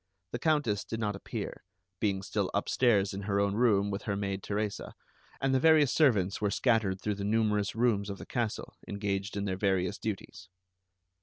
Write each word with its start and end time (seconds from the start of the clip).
The 0.31 0.39
Countess 0.39 0.83
did 0.83 0.99
not 0.99 1.15
appear, 1.15 1.63
being 1.99 2.23
still 2.23 2.49
upstairs 2.55 3.13
in 3.13 3.21
her 3.21 3.39
own 3.39 3.53
room 3.53 3.91
with 3.91 4.01
her 4.01 4.15
maid 4.15 4.41
Teresa, 4.41 4.95
and 5.39 5.53
the 5.53 5.59
various 5.59 5.93
servants 5.93 6.41
were 6.41 6.49
scattered 6.49 6.99
through 6.99 7.13
the 7.13 7.23
numerous 7.23 7.75
rooms 7.75 8.09
of 8.09 8.17
the 8.17 8.25
castle 8.25 8.75
engaged 8.87 9.37
in 9.37 9.45
their 9.45 9.57
various 9.57 9.99
duties. 9.99 10.49